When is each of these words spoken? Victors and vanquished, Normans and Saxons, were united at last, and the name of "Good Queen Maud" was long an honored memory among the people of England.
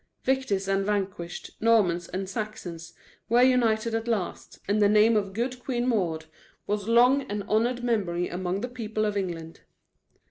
Victors 0.23 0.67
and 0.67 0.83
vanquished, 0.83 1.51
Normans 1.59 2.07
and 2.07 2.27
Saxons, 2.27 2.93
were 3.29 3.43
united 3.43 3.93
at 3.93 4.07
last, 4.07 4.57
and 4.67 4.81
the 4.81 4.89
name 4.89 5.15
of 5.15 5.31
"Good 5.31 5.59
Queen 5.63 5.87
Maud" 5.87 6.25
was 6.65 6.87
long 6.87 7.21
an 7.31 7.43
honored 7.43 7.83
memory 7.83 8.27
among 8.27 8.61
the 8.61 8.67
people 8.67 9.05
of 9.05 9.15
England. 9.15 9.61